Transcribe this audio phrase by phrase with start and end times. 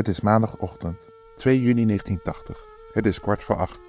[0.00, 1.00] Het is maandagochtend,
[1.34, 2.58] 2 juni 1980.
[2.92, 3.80] Het is kwart voor acht.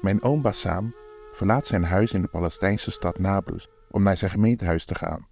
[0.00, 0.94] Mijn oom Bassam
[1.32, 5.26] verlaat zijn huis in de Palestijnse stad Nablus om naar zijn gemeentehuis te gaan.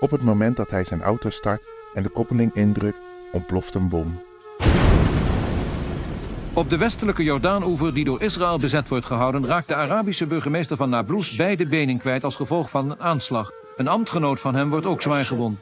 [0.00, 1.62] Op het moment dat hij zijn auto start
[1.94, 2.98] en de koppeling indrukt,
[3.32, 4.22] ontploft een bom.
[6.52, 9.46] Op de westelijke Jordaanoever die door Israël bezet wordt gehouden...
[9.46, 13.50] raakt de Arabische burgemeester van Nablus beide benen kwijt als gevolg van een aanslag.
[13.76, 15.58] Een ambtgenoot van hem wordt ook zwaar gewond.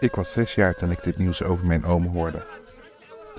[0.00, 2.46] Ik was zes jaar toen ik dit nieuws over mijn oom hoorde.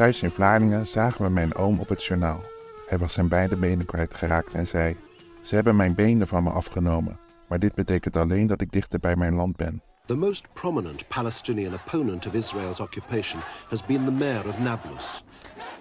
[0.01, 2.43] Thuis in Vlaardingen zagen we mijn oom op het journaal.
[2.87, 4.95] Hij was zijn beide benen kwijtgeraakt en zei:
[5.41, 9.15] Ze hebben mijn benen van me afgenomen, maar dit betekent alleen dat ik dichter bij
[9.15, 9.81] mijn land ben.
[10.05, 15.23] The most prominent Palestinian opponent of Israel's occupation has been the mayor of Nablus.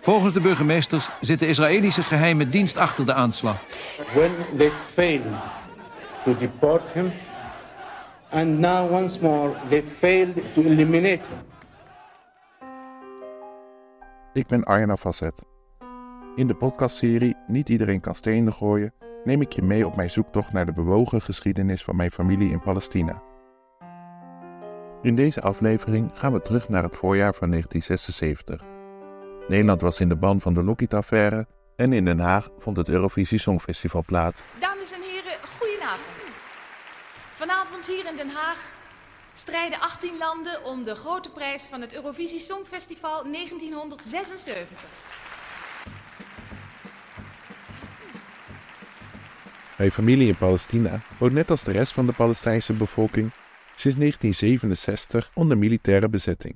[0.01, 3.57] Volgens de burgemeesters zit de Israëlische geheime dienst achter de aanslag.
[4.15, 5.34] when they failed
[6.24, 7.12] to deport him,
[8.30, 11.49] and now once more they failed to eliminate him.
[14.33, 15.34] Ik ben Arjen Facet.
[16.37, 20.52] In de podcastserie Niet iedereen kan stenen gooien neem ik je mee op mijn zoektocht
[20.52, 23.23] naar de bewogen geschiedenis van mijn familie in Palestina.
[25.02, 28.69] In deze aflevering gaan we terug naar het voorjaar van 1976.
[29.49, 33.38] Nederland was in de ban van de Lockheed-affaire en in Den Haag vond het Eurovisie
[33.38, 34.43] Songfestival plaats.
[34.60, 36.30] Dames en heren, goedenavond.
[37.35, 38.79] Vanavond hier in Den Haag
[39.41, 44.66] strijden 18 landen om de grote prijs van het Eurovisie Songfestival 1976.
[49.77, 53.30] Mijn familie in Palestina woont net als de rest van de Palestijnse bevolking
[53.77, 56.54] sinds 1967 onder militaire bezetting.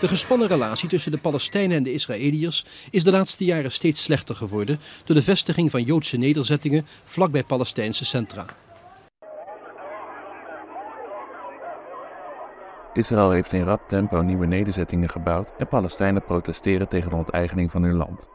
[0.00, 4.34] De gespannen relatie tussen de Palestijnen en de Israëliërs is de laatste jaren steeds slechter
[4.34, 8.46] geworden door de vestiging van Joodse nederzettingen vlakbij Palestijnse centra.
[12.94, 17.82] Israël heeft in rap tempo nieuwe nederzettingen gebouwd en Palestijnen protesteren tegen de onteigening van
[17.82, 18.28] hun land.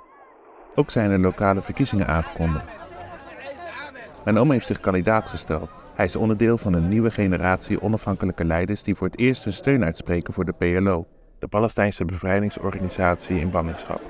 [0.75, 2.65] Ook zijn er lokale verkiezingen aangekondigd.
[4.23, 5.69] Mijn oom heeft zich kandidaat gesteld.
[5.95, 9.85] Hij is onderdeel van een nieuwe generatie onafhankelijke leiders die voor het eerst hun steun
[9.85, 11.07] uitspreken voor de PLO,
[11.39, 14.01] de Palestijnse bevrijdingsorganisatie in ballingschap.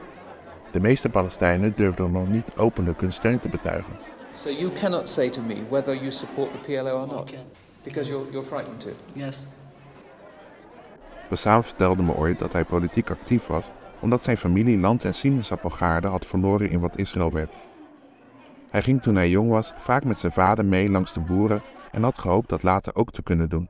[0.72, 3.94] De meeste Palestijnen durfden nog niet openlijk hun steun te betuigen.
[4.34, 7.34] So you cannot say to me whether you support the PLO or not,
[7.84, 8.90] because you're, you're frightened to.
[9.14, 9.48] Yes.
[11.30, 13.70] Bassam vertelde me ooit dat hij politiek actief was
[14.02, 17.56] omdat zijn familie land- en sinaasappelgaarden had verloren in wat Israël werd.
[18.70, 22.04] Hij ging toen hij jong was vaak met zijn vader mee langs de boeren en
[22.04, 23.70] had gehoopt dat later ook te kunnen doen.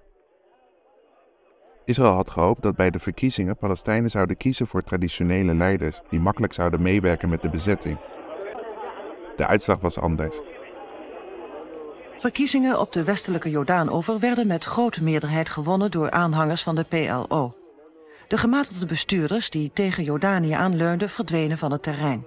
[1.86, 6.54] Israël had gehoopt dat bij de verkiezingen Palestijnen zouden kiezen voor traditionele leiders die makkelijk
[6.54, 7.98] zouden meewerken met de bezetting.
[9.36, 10.42] De uitslag was anders.
[12.20, 17.54] Verkiezingen op de westelijke Jordaanover werden met grote meerderheid gewonnen door aanhangers van de PLO.
[18.28, 22.26] De gematigde bestuurders die tegen Jordanië aanleunden verdwenen van het terrein.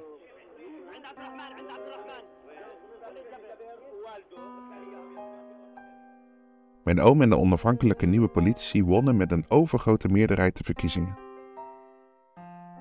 [6.85, 11.19] Mijn oom en de onafhankelijke nieuwe politici wonnen met een overgrote meerderheid de verkiezingen.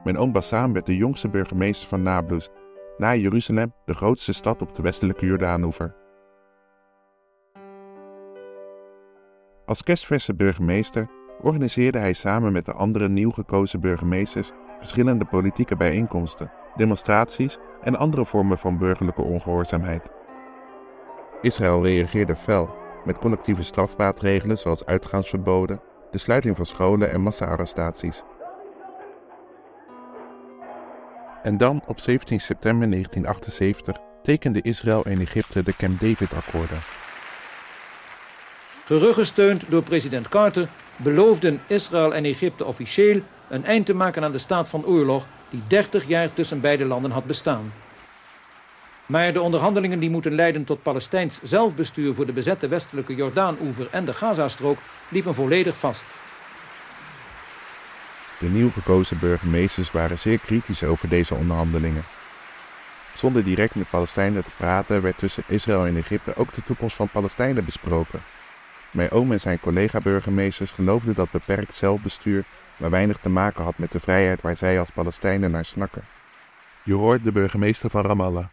[0.03, 2.49] Mijn oom Bassam werd de jongste burgemeester van Nablus,
[2.97, 6.00] na Jeruzalem de grootste stad op de westelijke Jordaanoever.
[9.71, 11.07] Als kerstverse burgemeester
[11.41, 18.25] organiseerde hij samen met de andere nieuw gekozen burgemeesters verschillende politieke bijeenkomsten, demonstraties en andere
[18.25, 20.09] vormen van burgerlijke ongehoorzaamheid.
[21.41, 25.81] Israël reageerde fel met collectieve strafmaatregelen zoals uitgaansverboden,
[26.11, 28.23] de sluiting van scholen en massa-arrestaties.
[31.43, 37.00] En dan op 17 september 1978 tekende Israël en Egypte de Camp David-akkoorden.
[38.91, 44.37] Geruggesteund door president Carter beloofden Israël en Egypte officieel een eind te maken aan de
[44.37, 47.73] staat van oorlog die 30 jaar tussen beide landen had bestaan.
[49.05, 54.05] Maar de onderhandelingen die moeten leiden tot Palestijns zelfbestuur voor de bezette westelijke Jordaanoever en
[54.05, 54.77] de Gazastrook
[55.09, 56.03] liepen volledig vast.
[58.39, 62.03] De nieuw gekozen burgemeesters waren zeer kritisch over deze onderhandelingen.
[63.15, 67.09] Zonder direct met Palestijnen te praten werd tussen Israël en Egypte ook de toekomst van
[67.09, 68.21] Palestijnen besproken.
[68.91, 72.45] Mijn oom en zijn collega-burgemeesters geloofden dat beperkt zelfbestuur
[72.77, 76.03] maar weinig te maken had met de vrijheid waar zij als Palestijnen naar snakken.
[76.83, 78.45] Je hoort de burgemeester van Ramallah.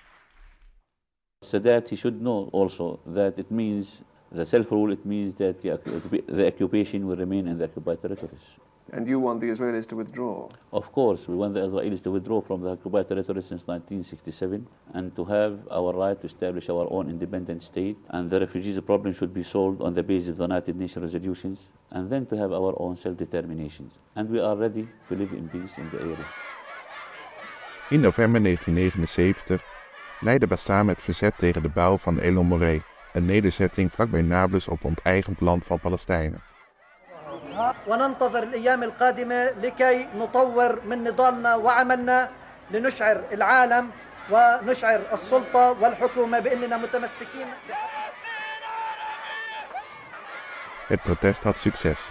[1.46, 4.02] Sadat he should know also that it means
[4.34, 5.80] The self-rule, it means that the,
[6.26, 8.58] the occupation will remain in the occupied territories.
[8.92, 10.48] And you want the Israelis to withdraw?
[10.72, 15.14] Of course, we want the Israelis to withdraw from the occupied territory since 1967 and
[15.14, 17.98] to have our right to establish our own independent state.
[18.08, 21.68] And the refugees problem should be solved on the basis of the United Nations resolutions
[21.90, 23.92] and then to have our own self-determinations.
[24.16, 26.26] And we are ready to live in peace in the area.
[27.90, 29.62] In november 1979
[30.20, 32.82] leidde Bassam het verzet tegen de bouw van Elon Morey,
[33.12, 36.47] een nederzetting vlakbij Nablus op onteigend land van Palestijnen.
[37.86, 42.28] وننتظر الأيام القادمة لكي نطور من نضالنا وعملنا
[42.70, 43.90] لنشعر العالم
[44.30, 47.46] ونشعر السلطة والحكومة بأننا متمسكين
[50.88, 52.10] Het protest had succes.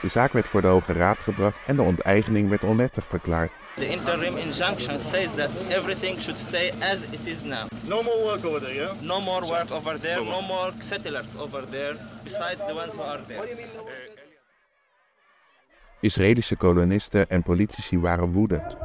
[0.00, 3.50] De zaak werd voor de Hoge Raad gebracht en de onteigening werd onwettig verklaard.
[3.76, 7.66] The interim injunction says that everything should stay as it is now.
[7.82, 8.92] No more work over there, yeah?
[9.00, 13.20] No more work over there, no more settlers over there, besides the ones who are
[13.26, 14.23] there.
[16.04, 18.76] Israëlische kolonisten en politici waren woedend.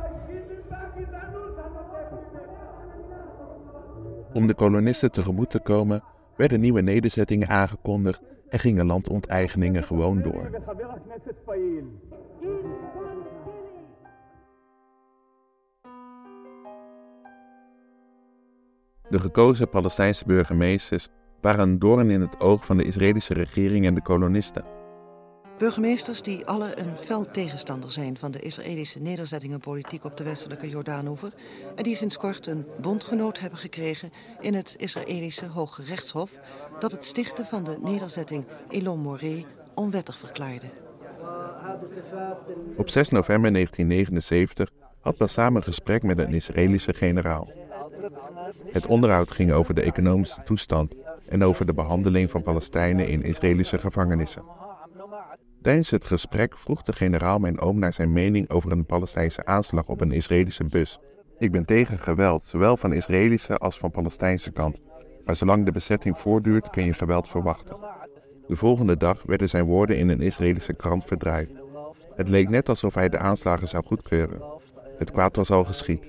[4.33, 6.04] Om de kolonisten tegemoet te komen,
[6.36, 10.50] werden nieuwe nederzettingen aangekondigd en gingen landonteigeningen gewoon door.
[19.10, 21.10] De gekozen Palestijnse burgemeesters
[21.42, 24.79] waren een doorn in het oog van de Israëlische regering en de kolonisten.
[25.60, 31.34] Burgemeesters die alle een fel tegenstander zijn van de Israëlische nederzettingenpolitiek op de westelijke Jordaanoever
[31.76, 34.10] en die sinds kort een bondgenoot hebben gekregen
[34.40, 36.40] in het Israëlische Hoge Rechtshof
[36.80, 39.46] dat het stichten van de nederzetting Elon Morey
[39.76, 40.66] onwettig verklaarde.
[42.78, 44.70] Op 6 november 1979
[45.00, 47.52] had Bassam een gesprek met een Israëlische generaal.
[48.72, 50.96] Het onderhoud ging over de economische toestand
[51.30, 54.44] en over de behandeling van Palestijnen in Israëlische gevangenissen.
[55.62, 59.88] Tijdens het gesprek vroeg de generaal mijn oom naar zijn mening over een Palestijnse aanslag
[59.88, 61.00] op een Israëlische bus.
[61.38, 64.80] Ik ben tegen geweld, zowel van Israëlische als van Palestijnse kant.
[65.26, 67.78] Maar zolang de bezetting voortduurt, kun je geweld verwachten.
[68.48, 71.52] De volgende dag werden zijn woorden in een Israëlische krant verdraaid.
[72.16, 74.42] Het leek net alsof hij de aanslagen zou goedkeuren.
[74.98, 76.06] Het kwaad was al geschied.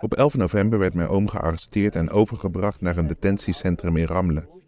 [0.00, 4.61] Op 11 november werd mijn oom gearresteerd en overgebracht naar een detentiecentrum in Ramle.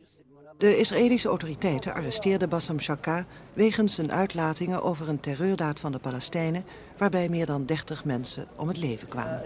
[0.57, 6.65] De Israëlische autoriteiten arresteerden Bassam Shaka wegens zijn uitlatingen over een terreurdaad van de Palestijnen,
[6.97, 9.43] waarbij meer dan 30 mensen om het leven kwamen.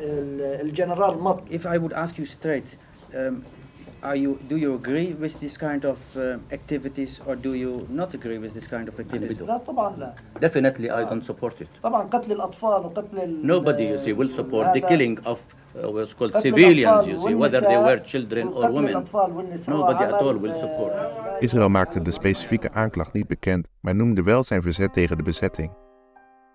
[1.48, 2.76] If I would ask you straight,
[3.14, 3.44] um,
[4.02, 8.14] are you, do you agree with this kind of uh, activities or do you not
[8.14, 9.38] agree with this kind of activities?
[10.40, 11.68] Definitely I don't support it.
[13.42, 15.44] Nobody, you see, will support the killing of
[15.76, 18.92] uh, what's called civilians, you see, whether they were children or women.
[19.66, 20.92] Nobody at all will support.
[21.40, 25.70] Israël maakte de specifieke aanklacht niet bekend, maar noemde wel zijn verzet tegen de bezetting.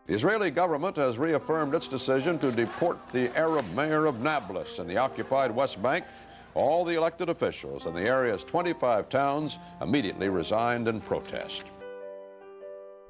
[0.06, 4.88] The Israeli government has reaffirmed its decision to deport the Arab mayor of Nablus in
[4.88, 6.04] the occupied West Bank.
[6.54, 11.64] All the elected officials in the area's 25 towns immediately resigned in protest.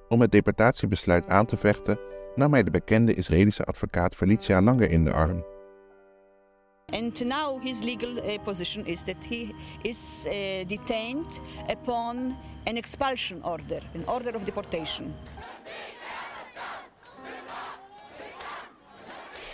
[0.09, 1.99] Om het deportatiebesluit aan te vechten,
[2.35, 5.43] nam hij de bekende Israëlische advocaat Felicia Langer in de arm.
[6.85, 9.49] And now his legal uh, position is that he
[9.81, 10.33] is uh,
[10.67, 11.39] detained
[11.71, 12.35] upon
[12.65, 15.13] an expulsion order, an order of deportation.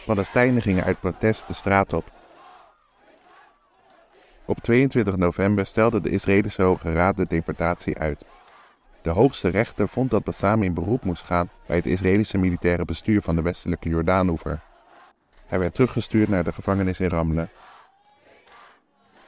[0.06, 2.19] Palestijnen gingen uit protest de straat op.
[4.50, 8.26] Op 22 november stelde de Israëlische Hoge Raad de deportatie uit.
[9.02, 13.22] De hoogste rechter vond dat Bassam in beroep moest gaan bij het Israëlische militaire bestuur
[13.22, 14.62] van de westelijke Jordaanoever.
[15.46, 17.48] Hij werd teruggestuurd naar de gevangenis in Ramle.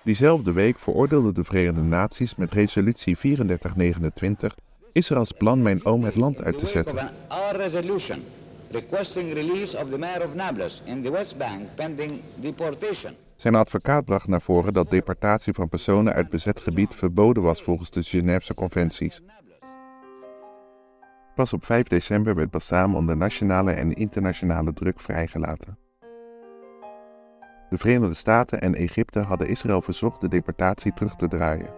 [0.01, 4.55] Diezelfde week veroordeelden de Verenigde Naties met resolutie 3429
[4.91, 7.11] Israëls plan mijn oom het land uit te zetten.
[8.71, 13.15] Requesting release of the mayor of Nablus in the West Bank pending deportation.
[13.41, 17.89] Zijn advocaat bracht naar voren dat deportatie van personen uit bezet gebied verboden was volgens
[17.89, 19.23] de Geneefse conventies.
[21.35, 25.77] Pas op 5 december werd Bassam onder nationale en internationale druk vrijgelaten.
[27.69, 31.69] De Verenigde Staten en Egypte hadden Israël verzocht de deportatie terug te draaien.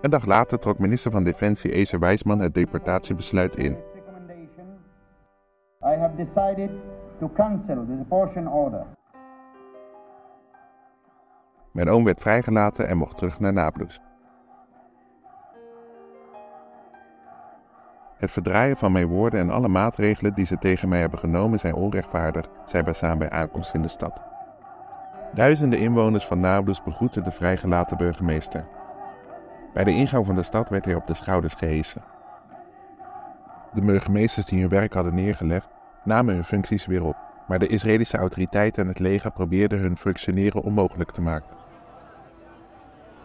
[0.00, 3.72] Een dag later trok minister van Defensie Ezer Wijsman het deportatiebesluit in.
[5.82, 6.70] I have decided
[7.18, 8.46] to cancel the deportation.
[11.76, 14.00] Mijn oom werd vrijgelaten en mocht terug naar Nablus.
[18.16, 21.74] Het verdraaien van mijn woorden en alle maatregelen die ze tegen mij hebben genomen zijn
[21.74, 24.22] onrechtvaardig, zei Bassam bij aankomst in de stad.
[25.34, 28.66] Duizenden inwoners van Nablus begroetten de vrijgelaten burgemeester.
[29.72, 32.02] Bij de ingang van de stad werd hij op de schouders gehesen.
[33.72, 35.68] De burgemeesters die hun werk hadden neergelegd,
[36.04, 37.16] namen hun functies weer op,
[37.48, 41.64] maar de Israëlische autoriteiten en het leger probeerden hun functioneren onmogelijk te maken.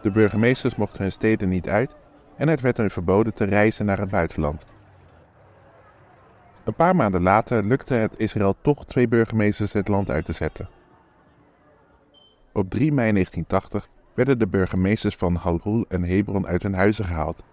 [0.02, 1.96] De burgemeesters mochten hun steden niet uit
[2.36, 4.66] en het werd hun verboden te reizen naar het buitenland.
[6.64, 10.70] Een paar maanden later lukte het Israël toch twee burgemeesters het land uit te zetten.
[12.54, 17.44] Op 3 mei 1980 werden de burgemeesters van Halhul en Hebron uit hun huizen gehaald.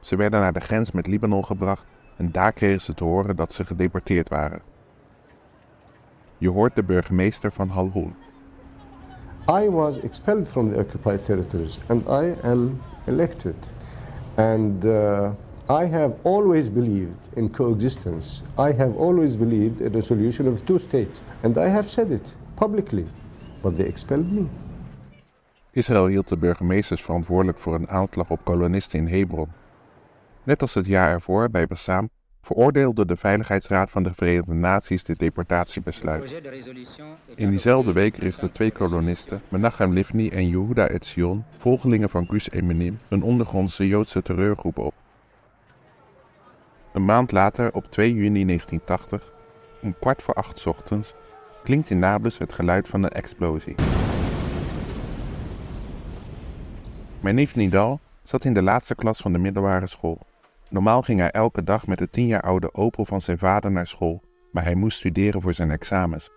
[0.00, 1.84] Ze werden naar de grens met Libanon gebracht
[2.16, 4.62] en daar kregen ze te horen dat ze gedeporteerd waren.
[6.38, 8.12] Je hoort de burgemeester van Halhul.
[9.48, 13.56] I was expelled from the occupied territories and I am elected.
[14.36, 15.32] And uh,
[15.70, 18.42] I have always believed in coexistence.
[18.58, 21.22] I have always believed in the solution of two states.
[21.42, 23.06] And I have said it publicly.
[23.62, 24.48] But they expelled me.
[25.70, 29.48] Israël hield de burgemeesters verantwoordelijk voor een aanslag op kolonisten in Hebron.
[30.42, 32.08] Net als het jaar ervoor bij Bassam
[32.48, 36.32] veroordeelde de Veiligheidsraad van de Verenigde Naties dit deportatiebesluit.
[37.34, 42.98] In diezelfde week richtten twee kolonisten, Menachem Livni en Yehuda Etzion, volgelingen van Gus Eminim,
[43.08, 44.94] een ondergrondse Joodse terreurgroep op.
[46.92, 49.32] Een maand later, op 2 juni 1980,
[49.82, 51.14] om kwart voor acht ochtends,
[51.64, 53.74] klinkt in Nablus het geluid van een explosie.
[57.20, 60.27] Mijn neef Nidal zat in de laatste klas van de middelbare school.
[60.70, 63.86] Normaal ging hij elke dag met de tien jaar oude Opel van zijn vader naar
[63.86, 64.22] school,
[64.52, 66.30] maar hij moest studeren voor zijn examens.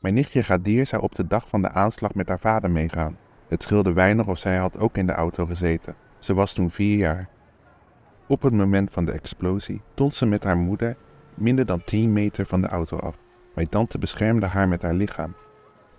[0.00, 3.18] Mijn nichtje Gadir zou op de dag van de aanslag met haar vader meegaan.
[3.48, 5.94] Het scheelde weinig of zij had ook in de auto gezeten.
[6.18, 7.28] Ze was toen vier jaar.
[8.26, 10.96] Op het moment van de explosie stond ze met haar moeder
[11.34, 13.16] minder dan 10 meter van de auto af.
[13.54, 15.34] Mijn tante beschermde haar met haar lichaam.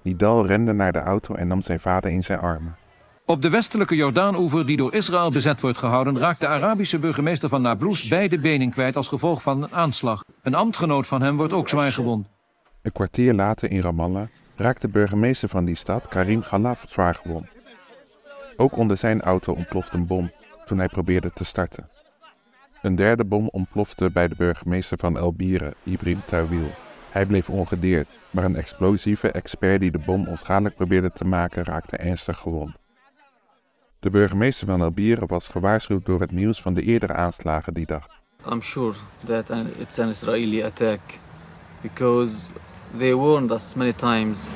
[0.02, 2.76] Nidal rende naar de auto en nam zijn vader in zijn armen.
[3.28, 7.62] Op de westelijke Jordaanoever, die door Israël bezet wordt gehouden, raakt de Arabische burgemeester van
[7.62, 10.24] Nablus beide benen kwijt als gevolg van een aanslag.
[10.42, 12.28] Een ambtgenoot van hem wordt ook zwaar gewond.
[12.82, 17.48] Een kwartier later in Ramallah raakt de burgemeester van die stad, Karim Khalaf, zwaar gewond.
[18.58, 20.32] Ook onder zijn auto ontploft een bom
[20.66, 21.90] toen hij probeerde te starten.
[22.82, 26.70] Een derde bom ontplofte bij de burgemeester van El Bire, Ibrahim Tawil.
[27.10, 31.98] Hij bleef ongedeerd, maar een explosieve expert die de bom onschadelijk probeerde te maken raakte
[31.98, 32.84] ernstig gewond.
[34.06, 38.08] De burgemeester van Albiere was gewaarschuwd door het nieuws van de eerdere aanslagen die dag.
[38.52, 38.94] I'm sure
[39.24, 41.00] that it's an Israeli attack
[41.82, 42.52] because
[42.98, 44.48] they warned us many times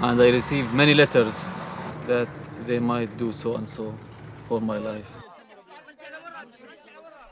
[0.00, 1.46] and I received many letters
[2.06, 2.26] that
[2.66, 3.94] they might do so and so
[4.46, 5.08] for my life.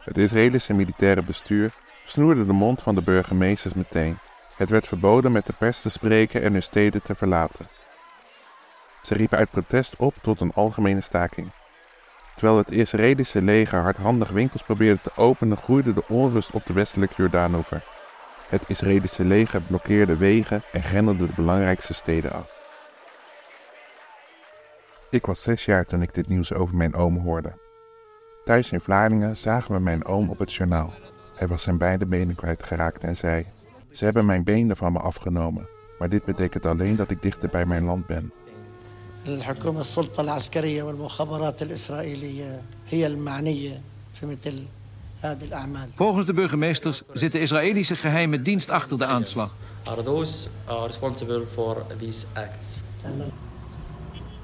[0.05, 1.73] Het Israëlische militaire bestuur
[2.05, 4.19] snoerde de mond van de burgemeesters meteen.
[4.57, 7.67] Het werd verboden met de pers te spreken en hun steden te verlaten.
[9.03, 11.51] Ze riepen uit protest op tot een algemene staking.
[12.39, 17.15] Terwijl het Israëlische leger hardhandig winkels probeerde te openen, groeide de onrust op de westelijke
[17.17, 17.85] Jordaanover.
[18.49, 22.51] Het Israëlische leger blokkeerde wegen en grendelde de belangrijkste steden af.
[25.11, 27.53] Ik was zes jaar toen ik dit nieuws over mijn oom hoorde.
[28.45, 30.93] Thuis in Vlaardingen zagen we mijn oom op het journaal.
[31.35, 33.47] Hij was zijn beide benen kwijtgeraakt en zei:
[33.91, 35.69] Ze hebben mijn benen van me afgenomen,
[35.99, 38.33] maar dit betekent alleen dat ik dichter bij mijn land ben.
[39.28, 43.82] الحكومة السلطة العسكرية والمخابرات الإسرائيلية هي المعنية
[44.14, 44.64] في مثل
[45.22, 45.90] هذه الأعمال.
[45.96, 49.54] Volgens de burgemeesters zit de Israëlische geheime dienst achter de aanslag.
[49.84, 52.82] Are those uh, responsible for these acts?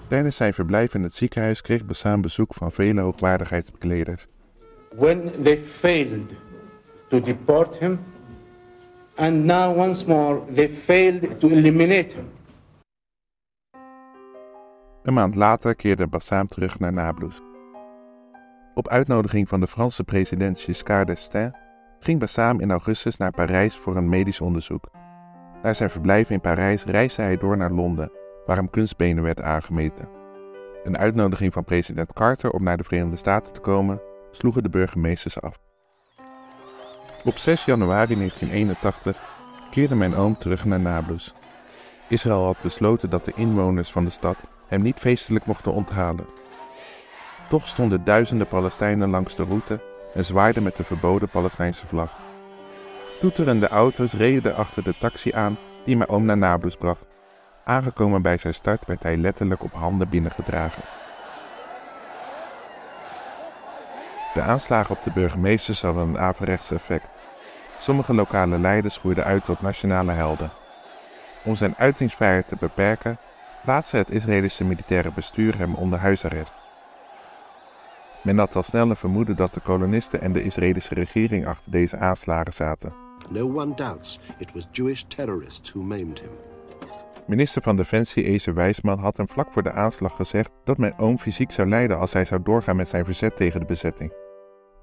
[0.08, 4.26] Tijdens zijn verblijf in het ziekenhuis kreeg Bassam bezoek van vele hoogwaardigheidsbekleders.
[4.96, 6.34] When they failed
[7.10, 8.00] to deport him,
[9.16, 12.30] and now once more they failed to eliminate him.
[15.05, 17.43] Een maand later keerde Bassam terug naar Nablus.
[18.75, 21.57] Op uitnodiging van de Franse president Giscard d'Estaing
[22.01, 24.91] ging Bassam in augustus naar Parijs voor een medisch onderzoek.
[25.63, 28.11] Na zijn verblijf in Parijs reisde hij door naar Londen,
[28.47, 30.09] waar hem kunstbenen werd aangemeten.
[30.85, 35.41] Een uitnodiging van president Carter om naar de Verenigde Staten te komen sloegen de burgemeesters
[35.41, 35.59] af.
[37.25, 39.23] Op 6 januari 1981
[39.71, 41.35] keerde mijn oom terug naar Nablus.
[42.09, 46.27] Israël had besloten dat de inwoners van de stad hem niet feestelijk mochten onthalen.
[47.49, 49.81] Toch stonden duizenden Palestijnen langs de route
[50.15, 52.17] en zwaaiden met de verboden Palestijnse vlag.
[53.21, 57.07] Toeterende auto's reden achter de taxi aan die mijn oom naar Nablus bracht.
[57.65, 60.83] Aangekomen bij zijn start werd hij letterlijk op handen binnengedragen.
[64.35, 67.07] De aanslagen op de burgemeesters hadden een averechts effect.
[67.79, 70.51] Sommige lokale leiders groeiden uit tot nationale helden.
[71.45, 73.19] Om zijn uitingsvrijheid te beperken,
[73.65, 76.53] plaatste het Israëlische militaire bestuur hem onder huisarrest.
[78.23, 81.97] Men had al snel een vermoeden dat de kolonisten en de Israëlische regering achter deze
[81.97, 82.93] aanslagen zaten.
[83.29, 86.31] No one doubts it was Jewish terrorists who maimed him.
[87.27, 91.19] Minister van Defensie Ezer Wijsman had hem vlak voor de aanslag gezegd dat mijn oom
[91.19, 94.13] fysiek zou lijden als hij zou doorgaan met zijn verzet tegen de bezetting.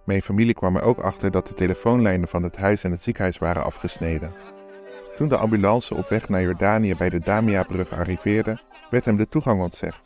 [0.05, 3.37] Mijn familie kwam er ook achter dat de telefoonlijnen van het huis en het ziekenhuis
[3.37, 4.33] waren afgesneden.
[5.15, 8.59] Toen de ambulance op weg naar Jordanië bij de Damia-brug arriveerde,
[8.91, 10.01] werd hem de toegang ontzegd.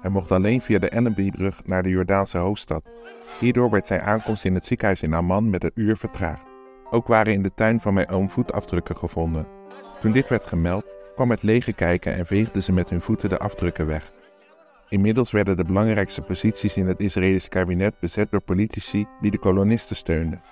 [0.00, 2.84] Hij mocht alleen via de Ennebybrug naar de Jordaanse hoofdstad.
[3.38, 6.42] Hierdoor werd zijn aankomst in het ziekenhuis in Amman met een uur vertraagd.
[6.90, 9.46] Ook waren in de tuin van mijn oom voetafdrukken gevonden.
[10.00, 10.84] Toen dit werd gemeld,
[11.14, 14.12] kwam het leger kijken en veegden ze met hun voeten de afdrukken weg.
[14.88, 19.96] Inmiddels werden de belangrijkste posities in het Israëlische kabinet bezet door politici die de kolonisten
[19.96, 20.42] steunden.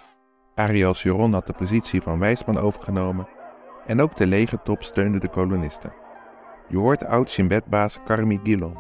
[0.55, 3.29] Ariel Sharon had de positie van wijsman overgenomen
[3.87, 6.04] en ook de legertop steunde de kolonisten.
[6.69, 8.77] Je hoort oud Shinbet-baas Karmi Gilon.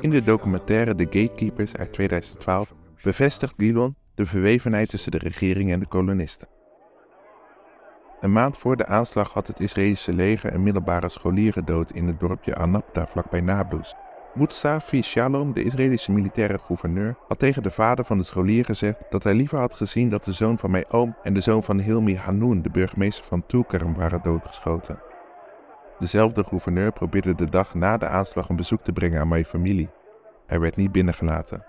[0.00, 5.80] In de documentaire The Gatekeepers uit 2012 bevestigt Gilon de verwevenheid tussen de regering en
[5.80, 6.48] de kolonisten.
[8.20, 12.20] Een maand voor de aanslag had het Israëlische leger een middelbare scholier gedood in het
[12.20, 13.94] dorpje Anapta vlakbij Nablus.
[14.38, 19.22] Mustafi Shalom, de Israëlische militaire gouverneur, had tegen de vader van de scholier gezegd dat
[19.22, 22.16] hij liever had gezien dat de zoon van mijn oom en de zoon van Hilmi
[22.16, 25.02] Hanoun, de burgemeester van Tulkarm, waren doodgeschoten.
[25.98, 29.90] Dezelfde gouverneur probeerde de dag na de aanslag een bezoek te brengen aan mijn familie.
[30.46, 31.64] Hij werd niet binnengelaten.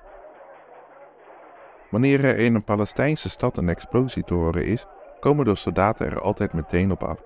[1.89, 4.85] Wanneer er in een Palestijnse stad een explosie te horen is,
[5.19, 7.23] komen de soldaten er altijd meteen op af.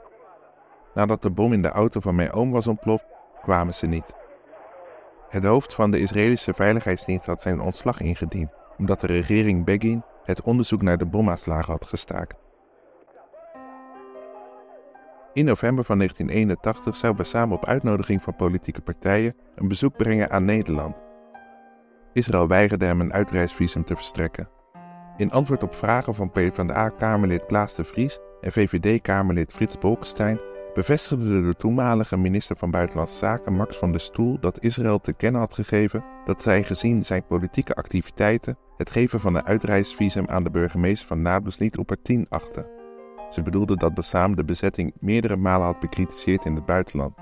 [0.93, 3.05] Nadat de bom in de auto van mijn oom was ontploft,
[3.41, 4.21] kwamen ze niet.
[5.33, 10.41] Het hoofd van de Israëlische veiligheidsdienst had zijn ontslag ingediend, omdat de regering Begin het
[10.41, 12.35] onderzoek naar de bomaanslagen had gestaakt.
[15.33, 20.45] In november van 1981 zou Bassam op uitnodiging van politieke partijen een bezoek brengen aan
[20.45, 21.01] Nederland.
[22.13, 24.49] Israël weigerde hem een uitreisvisum te verstrekken.
[25.17, 30.39] In antwoord op vragen van PvdA-kamerlid Klaas de Vries en VVD-kamerlid Frits Bolkestein
[30.73, 35.41] bevestigde de toenmalige minister van Buitenlandse Zaken Max van der Stoel dat Israël te kennen
[35.41, 40.51] had gegeven dat zij gezien zijn politieke activiteiten het geven van een uitreisvisum aan de
[40.51, 42.69] burgemeester van Nablus niet opportun achtte.
[43.29, 47.13] Ze bedoelde dat Bassam de bezetting meerdere malen had bekritiseerd in het buitenland.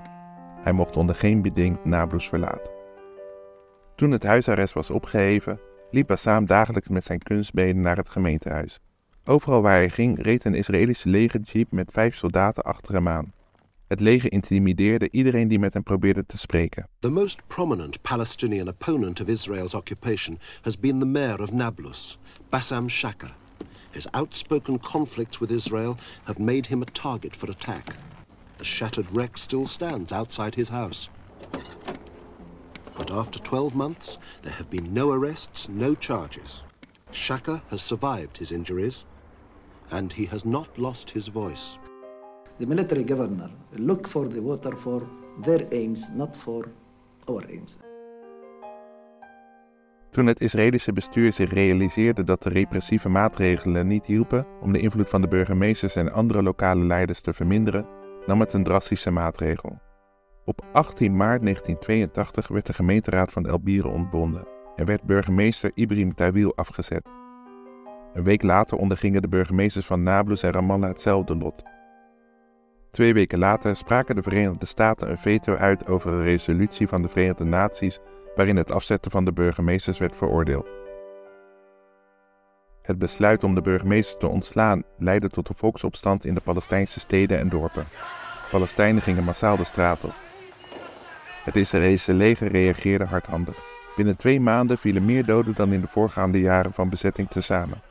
[0.60, 2.72] Hij mocht onder geen beding Nablus verlaten.
[3.96, 5.60] Toen het huisarrest was opgeheven,
[5.90, 8.80] liep Bassam dagelijks met zijn kunstbenen naar het gemeentehuis.
[9.24, 13.32] Overal waar hij ging reed een Israëlische legerjeep met vijf soldaten achter hem aan.
[13.92, 16.88] Het leger intimideerde iedereen die met hem probeerde te spreken.
[16.98, 22.88] The most prominent Palestinian opponent of Israel's occupation has been the mayor of Nablus, Bassam
[22.88, 23.30] Shaka.
[23.90, 27.96] His outspoken conflicts with Israel have made him a target for attack.
[28.56, 31.10] The shattered wreck still stands outside his house.
[32.96, 36.62] But after 12 months, there have been no arrests, no charges.
[37.10, 39.04] Shaka has survived his injuries,
[39.90, 41.78] and he has not lost his voice.
[42.62, 45.02] The military governor look for the water for
[45.40, 46.68] their aims, not for
[47.24, 47.76] our aims.
[50.10, 55.08] Toen het Israëlische bestuur zich realiseerde dat de repressieve maatregelen niet hielpen om de invloed
[55.08, 57.86] van de burgemeesters en andere lokale leiders te verminderen,
[58.26, 59.78] nam het een drastische maatregel.
[60.44, 64.46] Op 18 maart 1982 werd de gemeenteraad van Elbieren ontbonden
[64.76, 67.08] en werd burgemeester Ibrahim Tawil afgezet.
[68.14, 71.62] Een week later ondergingen de burgemeesters van Nablus en Ramallah hetzelfde lot.
[72.92, 77.08] Twee weken later spraken de Verenigde Staten een veto uit over een resolutie van de
[77.08, 77.98] Verenigde Naties
[78.34, 80.66] waarin het afzetten van de burgemeesters werd veroordeeld.
[82.82, 87.38] Het besluit om de burgemeesters te ontslaan leidde tot een volksopstand in de Palestijnse steden
[87.38, 87.86] en dorpen.
[88.50, 90.14] Palestijnen gingen massaal de straat op.
[91.44, 93.56] Het Israëlische leger reageerde hardhandig.
[93.96, 97.82] Binnen twee maanden vielen meer doden dan in de voorgaande jaren van bezetting tezamen.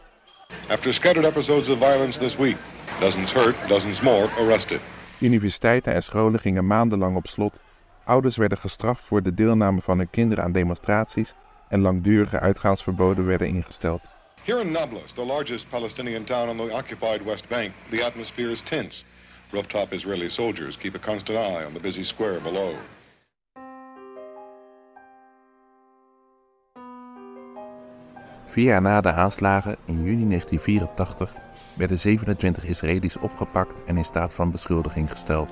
[0.67, 2.57] After scattered episodes of violence this week,
[2.99, 4.79] dozens hurt, dozens more arrested.
[5.19, 7.59] Universiteiten en scholen gingen maandenlang op slot.
[8.03, 11.33] Ouders werden gestraft voor de deelname van hun kinderen aan demonstraties
[11.69, 14.01] en langdurige uitgaansverboden werden ingesteld.
[14.43, 18.61] Here in Nablus, the largest Palestinian town on the occupied West Bank, the atmosphere is
[18.61, 19.03] tense.
[19.49, 22.75] Rooftop Israeli soldiers keep a constant eye on the busy square below.
[28.51, 31.33] Vier jaar na de aanslagen in juni 1984
[31.73, 35.49] werden 27 Israëli's opgepakt en in staat van beschuldiging gesteld.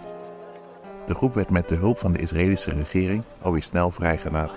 [1.07, 4.55] De groep werd met de hulp van de Israëlische regering alweer snel vrijgelaten.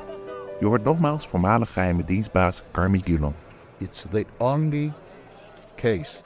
[0.60, 3.34] Je hoort nogmaals voormalig geheime dienstbaas Karmi Gilon.
[3.78, 4.92] It's the only
[5.74, 6.18] case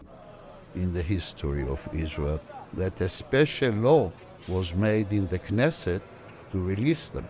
[0.72, 2.40] in the history of Israel
[2.76, 4.10] that a special law
[4.44, 6.02] was made in the Knesset
[6.50, 7.24] to release them.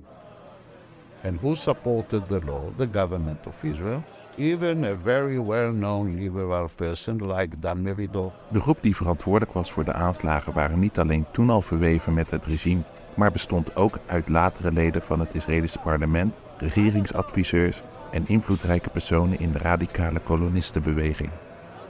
[1.23, 2.63] And who supported the law?
[2.77, 4.03] The government of Israel.
[4.39, 8.33] Even a very well-known liberal person like Dan Meridor.
[8.49, 12.31] De groep die verantwoordelijk was voor de aanslagen waren niet alleen toen al verweven met
[12.31, 12.81] het regime,
[13.15, 19.53] maar bestond ook uit latere leden van het Israëlische parlement, regeringsadviseurs en invloedrijke personen in
[19.53, 21.31] de radicale kolonistenbeweging.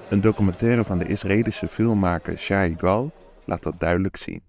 [0.08, 3.12] Een documentaire van de Israëlische filmmaker Shai Gal
[3.44, 4.42] laat dat duidelijk zien.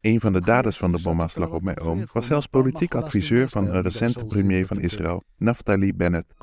[0.00, 3.66] Een van de daders van de bomaanslag op mijn oom was zelfs politiek adviseur van
[3.66, 6.34] een recente premier van Israël, Naftali Bennett.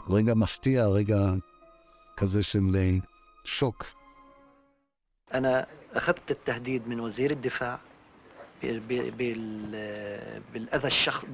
[5.34, 7.80] أنا أخذت التهديد من وزير الدفاع
[10.54, 11.26] بالأذى الشخص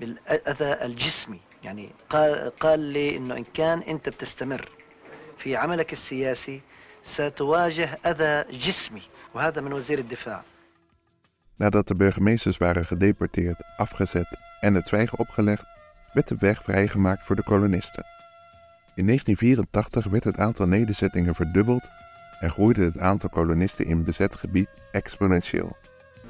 [0.00, 1.40] بالأذى الجسمي.
[1.62, 4.68] يعني قال قال لي إنه إن كان أنت بتستمر
[5.38, 6.60] في عملك السياسي
[7.04, 9.02] ستواجه أذى جسمي
[9.34, 10.42] وهذا من وزير الدفاع.
[11.56, 15.64] Nadat de burgemeesters waren gedeporteerd, afgezet en het zwijgen opgelegd,
[16.12, 18.04] werd de weg vrijgemaakt voor de kolonisten.
[18.94, 21.82] In 1984 werd het aantal nederzettingen verdubbeld
[22.40, 25.76] en groeide het aantal kolonisten in bezet gebied exponentieel.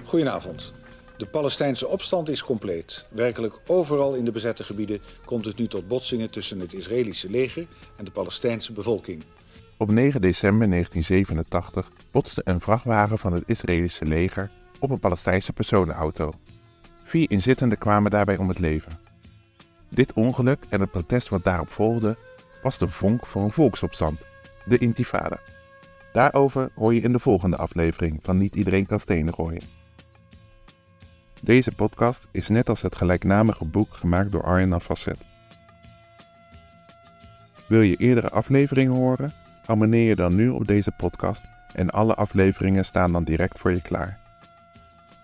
[0.05, 0.73] Goedenavond.
[1.17, 3.05] De Palestijnse opstand is compleet.
[3.11, 7.67] Werkelijk overal in de bezette gebieden komt het nu tot botsingen tussen het Israëlische leger
[7.97, 9.23] en de Palestijnse bevolking.
[9.77, 14.51] Op 9 december 1987 botste een vrachtwagen van het Israëlische leger
[14.83, 16.33] op een Palestijnse personenauto.
[17.05, 18.93] Vier inzittenden kwamen daarbij om het leven.
[19.89, 22.17] Dit ongeluk en het protest wat daarop volgde
[22.63, 24.21] was de vonk voor een volksopstand,
[24.65, 25.39] de Intifada.
[26.13, 29.63] Daarover hoor je in de volgende aflevering van Niet Iedereen kan stenen gooien.
[31.43, 35.19] Deze podcast is net als het gelijknamige boek gemaakt door Arjen Facet.
[37.67, 39.33] Wil je eerdere afleveringen horen?
[39.67, 41.43] Abonneer je dan nu op deze podcast
[41.73, 44.22] en alle afleveringen staan dan direct voor je klaar.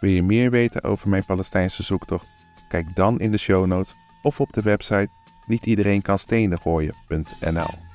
[0.00, 2.26] Wil je meer weten over mijn Palestijnse zoektocht?
[2.68, 5.08] Kijk dan in de show notes of op de website
[5.46, 7.87] nietiedereenkanstenengooien.nl